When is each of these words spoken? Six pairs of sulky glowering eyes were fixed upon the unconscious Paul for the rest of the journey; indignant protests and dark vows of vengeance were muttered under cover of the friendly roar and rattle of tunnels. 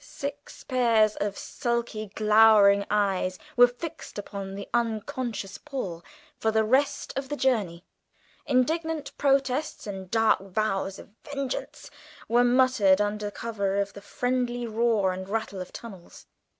Six 0.00 0.64
pairs 0.64 1.14
of 1.14 1.38
sulky 1.38 2.08
glowering 2.16 2.84
eyes 2.90 3.38
were 3.56 3.68
fixed 3.68 4.18
upon 4.18 4.56
the 4.56 4.68
unconscious 4.74 5.56
Paul 5.56 6.02
for 6.36 6.50
the 6.50 6.64
rest 6.64 7.12
of 7.14 7.28
the 7.28 7.36
journey; 7.36 7.84
indignant 8.44 9.16
protests 9.18 9.86
and 9.86 10.10
dark 10.10 10.40
vows 10.40 10.98
of 10.98 11.10
vengeance 11.22 11.92
were 12.26 12.42
muttered 12.42 13.00
under 13.00 13.30
cover 13.30 13.76
of 13.76 13.92
the 13.92 14.02
friendly 14.02 14.66
roar 14.66 15.12
and 15.12 15.28
rattle 15.28 15.60
of 15.60 15.72
tunnels. 15.72 16.26